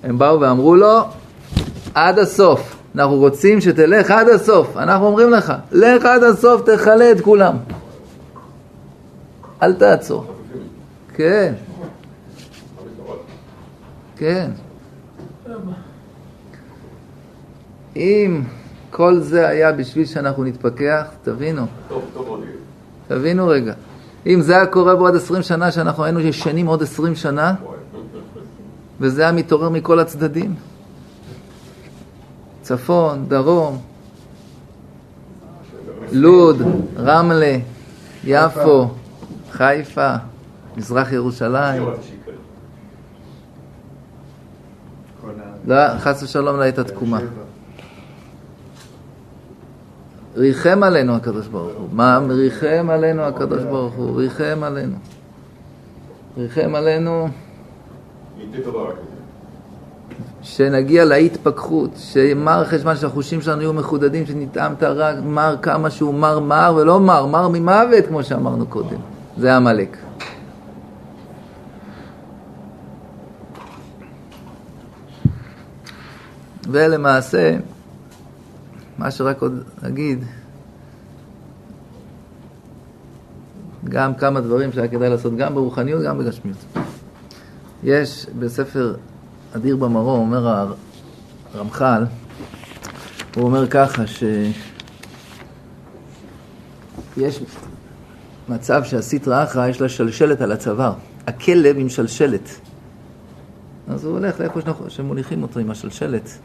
[0.03, 1.01] הם באו ואמרו לו,
[1.93, 7.21] עד הסוף, אנחנו רוצים שתלך עד הסוף, אנחנו אומרים לך, לך עד הסוף, תכלה את
[7.21, 7.55] כולם.
[9.61, 10.25] אל תעצור.
[11.13, 11.53] כן.
[14.15, 14.51] כן.
[17.95, 18.41] אם
[18.91, 21.65] כל זה היה בשביל שאנחנו נתפכח, תבינו.
[23.07, 23.73] תבינו רגע.
[24.25, 27.53] אם זה היה קורה בעוד עשרים שנה, שאנחנו היינו ישנים עוד עשרים שנה,
[28.99, 30.55] וזה היה מתעורר מכל הצדדים.
[32.61, 33.77] צפון, דרום,
[36.11, 36.61] לוד,
[36.97, 37.57] רמלה,
[38.23, 38.87] יפו,
[39.57, 40.15] חיפה,
[40.77, 41.83] מזרח ירושלים.
[45.65, 47.19] לא, חס ושלום לא הייתה תקומה.
[50.35, 51.87] ריחם עלינו הקדוש ברוך הוא.
[51.91, 54.17] מה ריחם עלינו הקדוש ברוך הוא?
[54.17, 54.95] ריחם עלינו.
[56.37, 57.27] ריחם עלינו
[60.41, 66.39] שנגיע להתפכחות, שמר חשבון שהחושים שלנו יהיו מחודדים, שנטעם את הרע, מר כמה שהוא מר
[66.39, 69.16] מר ולא מר, מר ממוות כמו שאמרנו קודם.
[69.37, 69.97] זה עמלק.
[76.71, 77.57] ולמעשה,
[78.97, 80.23] מה שרק עוד נגיד,
[83.83, 86.57] גם כמה דברים שהיה כדאי לעשות גם ברוחניות, גם בגשמיות.
[87.83, 88.95] יש בספר
[89.55, 90.67] אדיר במרום, אומר
[91.53, 92.05] הרמח"ל,
[93.35, 94.03] הוא אומר ככה,
[97.17, 97.41] שיש
[98.49, 100.93] מצב שהסטרא אחרא יש לה שלשלת על הצוואר,
[101.27, 102.59] הכלב עם שלשלת.
[103.87, 106.37] אז הוא הולך לאיפה שמוליכים אותו עם השלשלת.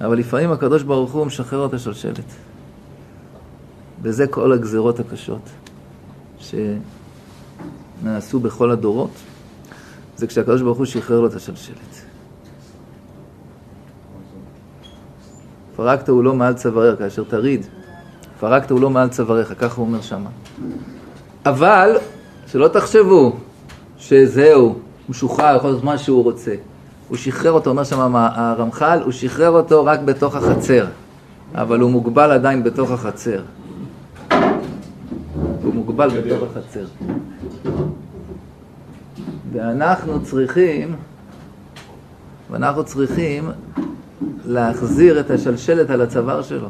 [0.00, 2.24] אבל לפעמים הקדוש ברוך הוא משחרר את השלשלת.
[4.02, 5.50] וזה כל הגזרות הקשות
[6.38, 9.10] שנעשו בכל הדורות,
[10.16, 12.04] זה כשהקדוש ברוך הוא שחרר לו את השלשלת.
[15.76, 17.66] פרקת הוא לא מעל צוואריך, כאשר תריד,
[18.44, 20.30] פרקת הוא לא מעל צוואריך, ככה הוא אומר שמה.
[21.46, 21.96] אבל,
[22.46, 23.36] שלא תחשבו
[23.98, 26.54] שזהו, הוא שוחרר, יכול להיות מה שהוא רוצה.
[27.08, 30.86] הוא שחרר אותו, אומר שם הרמח"ל, הוא שחרר אותו רק בתוך החצר,
[31.54, 33.42] אבל הוא מוגבל עדיין בתוך החצר.
[35.62, 36.84] הוא מוגבל בתוך החצר.
[39.52, 40.94] ואנחנו צריכים,
[42.50, 43.50] ואנחנו צריכים
[44.44, 46.68] להחזיר את השלשלת על הצוואר שלו.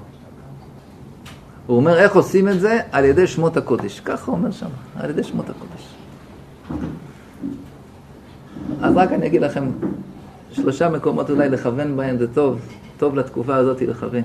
[1.66, 2.80] הוא אומר, איך עושים את זה?
[2.92, 4.00] על ידי שמות הקודש.
[4.00, 5.94] ככה אומר שם, על ידי שמות הקודש.
[8.80, 9.70] אז רק אני אגיד לכם
[10.52, 12.58] שלושה מקומות אולי לכוון בהם, זה טוב,
[12.98, 14.22] טוב לתקופה הזאת לכוון.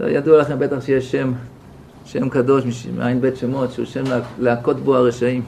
[0.00, 1.32] ידוע לכם בטח שיש שם,
[2.04, 4.04] שם קדוש מעין בית שמות, שהוא שם
[4.38, 5.42] להכות בו הרשעים.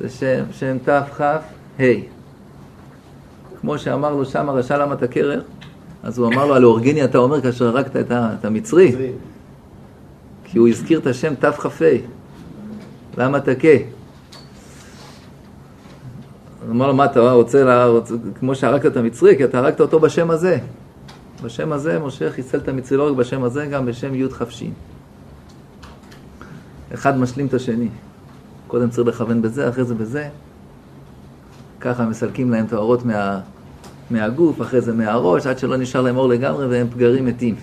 [0.00, 1.38] זה שם, שם תכ"ה.
[3.60, 5.42] כמו שאמר לו שם הרשע למה אתה קרח,
[6.02, 8.96] אז הוא אמר לו, על אורגיני אתה אומר כאשר הרגת את המצרי.
[10.50, 11.84] כי הוא הזכיר את השם תכ"ה.
[13.18, 13.68] למה תכה?
[16.66, 17.86] הוא אמר לו, מה אתה רוצה, לה,
[18.38, 20.58] כמו שהרגת את המצרי, כי אתה הרגת אותו בשם הזה.
[21.42, 24.62] בשם הזה משה חיסל את המצרי לא רק בשם הזה, גם בשם י' כ"ש.
[26.94, 27.88] אחד משלים את השני.
[28.66, 30.28] קודם צריך לכוון בזה, אחרי זה בזה.
[31.80, 33.40] ככה מסלקים להם את האורות מה,
[34.10, 37.54] מהגוף, אחרי זה מהראש, עד שלא נשאר להם אור לגמרי והם פגרים מתים.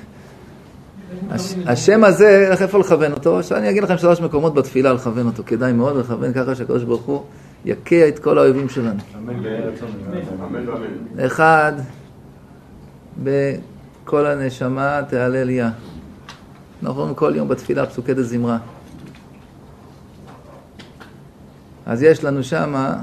[1.30, 3.44] הש, השם הזה, איך איפה לכוון אותו?
[3.44, 5.44] שאני אגיד לכם שלוש מקומות בתפילה לכוון אותו.
[5.46, 7.24] כדאי מאוד לכוון ככה שהקדוש ברוך הוא
[7.66, 9.00] יקע את כל האויבים שלנו.
[11.20, 11.74] אחד,
[13.24, 15.70] בכל הנשמה תהלל יה.
[16.84, 18.58] אנחנו אומרים כל יום בתפילה פסוקי דזמרה.
[21.86, 22.98] אז יש לנו שמה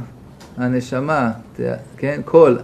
[0.57, 1.31] הנשמה,
[1.97, 2.57] כן, כל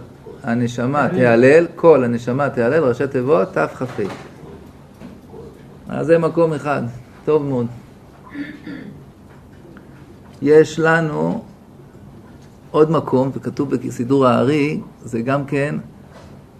[0.43, 4.28] הנשמה תהלל, כל הנשמה תהלל, ראשי תיבות תכ"ה.
[5.89, 6.81] אז זה מקום אחד,
[7.25, 7.67] טוב מאוד.
[10.41, 11.43] יש לנו
[12.71, 15.75] עוד מקום, וכתוב בסידור הארי, זה גם כן,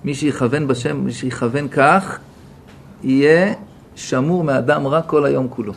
[0.03, 2.19] מי שיכוון בשם, מי שיכוון כך,
[3.03, 3.53] יהיה
[3.95, 5.73] שמור מאדם רע כל היום כולו.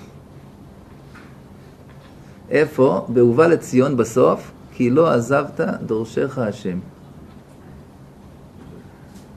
[2.50, 3.06] איפה?
[3.08, 6.78] בהובא לציון בסוף, כי לא עזבת דורשך השם.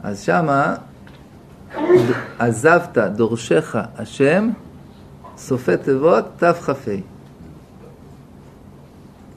[0.03, 0.75] אז שמה,
[2.39, 4.49] עזבת דורשך השם,
[5.37, 6.91] סופי תיבות תכ"ה.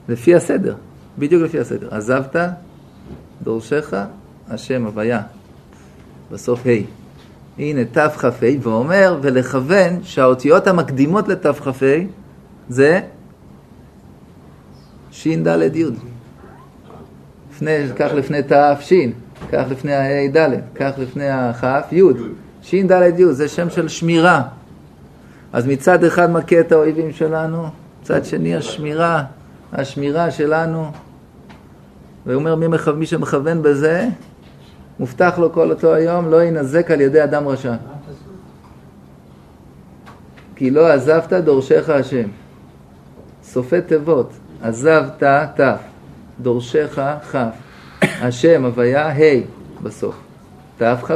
[0.09, 0.75] לפי הסדר.
[1.19, 1.89] בדיוק לפי הסדר.
[1.91, 2.37] עזבת,
[3.43, 3.95] דורשך,
[4.49, 5.23] השם הוויה.
[6.31, 6.71] בסוף ה'.
[7.59, 8.31] הנה תכ"ה,
[8.63, 11.71] ואומר, ולכוון שהאותיות המקדימות לתכ"ה
[12.69, 13.01] זה
[15.11, 15.85] ש"ד י'.
[17.51, 18.93] לפני, כך לפני ת"ש,
[19.53, 22.03] כך לפני ה' ד', כך לפני הכ' י'.
[22.63, 24.43] ש"ד י' זה שם של שמירה.
[25.53, 27.67] אז מצד אחד מכה את האויבים שלנו,
[28.03, 29.25] מצד שני השמירה
[29.73, 30.91] השמירה שלנו.
[32.27, 32.93] והוא אומר, מי, מכו...
[32.93, 34.09] מי שמכוון בזה,
[34.99, 37.75] מובטח לו כל אותו היום, לא יינזק על ידי אדם רשע.
[40.57, 42.29] כי לא עזבת דורשך השם.
[43.43, 44.33] סופי תיבות,
[44.63, 45.23] עזבת
[45.61, 45.61] ת',
[46.41, 47.01] דורשך
[47.33, 47.37] כ',
[48.21, 49.41] השם הוויה ה'
[49.83, 50.15] בסוף,
[50.79, 51.15] ת' כ"ה.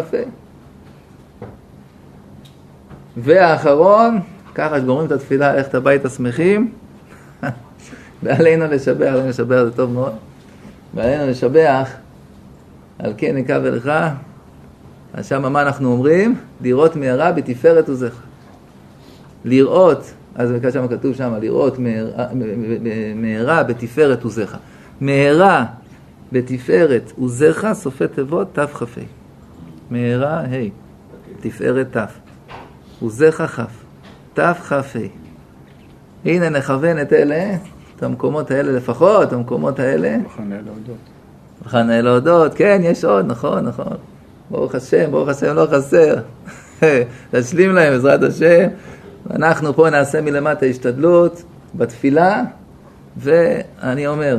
[3.16, 4.20] והאחרון,
[4.54, 6.72] ככה שגומרים את התפילה, ללכת הביתה שמחים,
[8.22, 10.12] ועלינו לשבח, עלינו לשבח זה טוב מאוד,
[10.94, 11.90] ועלינו לשבח,
[12.98, 13.92] על כן נקע ולך,
[15.14, 16.36] אז שמה מה אנחנו אומרים?
[16.60, 18.14] לראות מהרה בתפארת עוזך.
[19.44, 21.76] לראות, אז שם כתוב שם, לראות
[23.14, 24.56] מהרה בתפארת עוזך.
[25.00, 25.64] מהרה
[26.32, 29.00] בתפארת עוזך, סופי תיבות תכ"ה.
[29.90, 30.68] מהרה ה',
[31.40, 32.06] תפארת ת'.
[33.00, 33.60] עוזך כ',
[34.34, 34.80] תכ"ה.
[36.24, 37.54] הנה נכוון את אלה,
[37.96, 40.18] את המקומות האלה לפחות, את המקומות האלה.
[40.18, 40.96] מחנה להודות.
[41.66, 43.96] מחנה להודות, כן, יש עוד, נכון, נכון.
[44.50, 46.14] ברוך השם, ברוך השם, לא חסר.
[47.32, 48.68] תשלים להם, בעזרת השם.
[49.30, 51.42] אנחנו פה נעשה מלמטה השתדלות
[51.74, 52.42] בתפילה,
[53.16, 54.38] ואני אומר,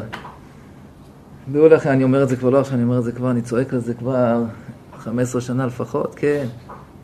[1.52, 3.42] דעו לכם, אני אומר את זה כבר לא עכשיו, אני אומר את זה כבר, אני
[3.42, 4.44] צועק על זה כבר
[4.98, 6.46] 15 שנה לפחות, כן.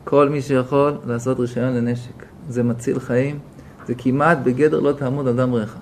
[0.04, 2.24] כל מי שיכול לעשות רישיון לנשק.
[2.48, 3.38] זה מציל חיים,
[3.86, 5.76] זה כמעט בגדר לא תעמוד על דם ריך.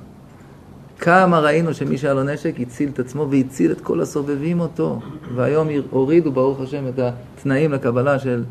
[0.98, 5.00] כמה ראינו שמי שהיה לו נשק הציל את עצמו והציל את כל הסובבים אותו.
[5.34, 8.44] והיום הורידו, ברוך השם, את התנאים לקבלה של,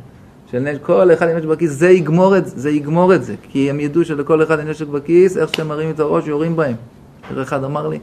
[0.51, 0.81] של נשק.
[0.83, 3.35] כל אחד עם נשק בכיס, זה יגמור את זה, יגמור את זה.
[3.43, 6.75] כי הם ידעו שלכל אחד עם נשק בכיס, איך שהם מרים את הראש, יורים בהם.
[7.41, 7.99] אחד אמר לי,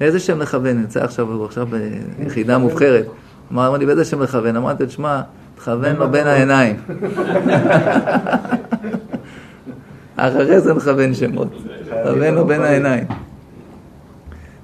[0.00, 0.76] איזה שם לכוון?
[0.76, 1.68] נמצא עכשיו, הוא עכשיו
[2.18, 3.06] ביחידה מובחרת.
[3.52, 4.56] אמר לי, באיזה שם לכוון?
[4.56, 5.20] אמרתי, תשמע,
[5.56, 6.76] תכוון לו בין העיניים.
[10.16, 11.48] אחרי זה נכוון שמות.
[12.04, 13.04] תכוון לו בין העיניים.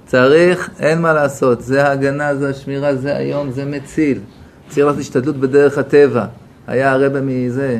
[0.05, 4.19] צריך, אין מה לעשות, זה ההגנה, זה השמירה, זה היום, זה מציל.
[4.67, 6.25] צריך לעשות השתדלות בדרך הטבע.
[6.67, 7.79] היה הרבה מזה,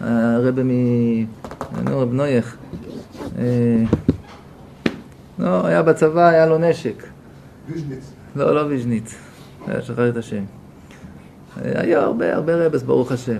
[0.00, 0.70] הרבה מ...
[1.84, 2.56] נו, רב נויך.
[5.40, 7.02] לא, היה בצבא, היה לו נשק.
[7.68, 8.12] ויז'ניץ.
[8.36, 9.14] לא, לא ויז'ניץ.
[9.80, 10.42] שכחתי את השם.
[11.64, 13.38] היה הרבה, הרבה רבס, ברוך השם.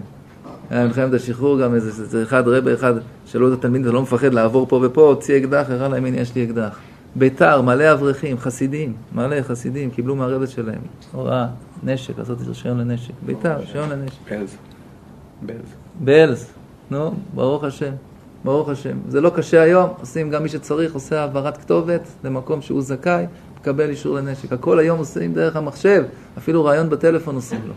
[0.70, 2.94] היה מלחמת השחרור גם איזה, איזה אחד רבה אחד,
[3.26, 6.34] שאלו את התלמיד, אתה לא מפחד לעבור פה ופה, הוציא אקדח, הראה להם, הנה יש
[6.34, 6.78] לי אקדח.
[7.16, 10.80] ביתר, מלא אברכים, חסידים, מלא חסידים, קיבלו מהרבס שלהם.
[11.12, 11.46] הוראה,
[11.82, 13.14] נשק, לעשות רישיון לנשק.
[13.26, 14.18] ביתר, רישיון לנשק.
[14.30, 14.56] בלז.
[15.42, 15.74] בלז.
[16.00, 16.46] בלז,
[16.90, 17.92] נו, ברוך השם,
[18.44, 18.96] ברוך השם.
[19.08, 23.24] זה לא קשה היום, עושים גם מי שצריך, עושה העברת כתובת למקום שהוא זכאי,
[23.60, 24.52] מקבל אישור לנשק.
[24.52, 26.04] הכל היום עושים דרך המחשב,
[26.38, 27.74] אפילו רעיון בטלפון עושים לו.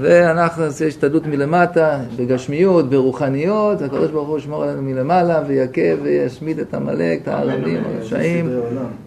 [0.00, 6.74] ואנחנו נעשה השתדלות מלמטה, בגשמיות, ברוחניות, הקדוש ברוך הוא ישמור עלינו מלמעלה ויכה וישמיד את
[6.74, 8.50] עמלק, את הערבים, הרשעים,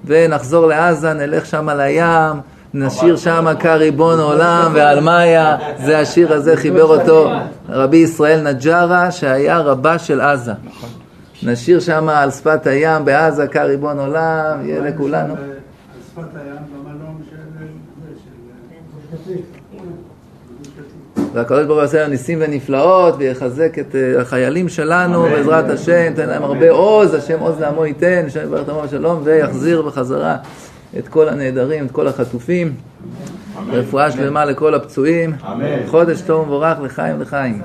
[0.05, 2.37] ונחזור לעזה, נלך שם לים,
[2.73, 7.29] נשיר שם כריבון עולם ועל מאיה, זה השיר הזה חיבר אותו
[7.69, 10.53] רבי ישראל נג'רה שהיה רבה של עזה.
[11.43, 15.33] נשיר שם על שפת הים בעזה כריבון עולם, יהיה לכולנו.
[15.33, 15.39] על
[16.11, 16.55] שפת הים
[16.85, 17.35] במלון של...
[19.33, 19.41] של-
[21.33, 26.29] והקדוש ברוך הוא יעשה לנו ניסים ונפלאות ויחזק את אה, החיילים שלנו בעזרת השם, ייתן
[26.29, 30.37] להם הרבה עוז, השם עוז לעמו ייתן, השם יברך את עמו בשלום ויחזיר בחזרה
[30.99, 32.73] את כל הנעדרים, את כל החטופים.
[33.71, 35.35] רפואה שלמה לכל הפצועים.
[35.87, 37.61] חודש טוב ומבורך לחיים לחיים.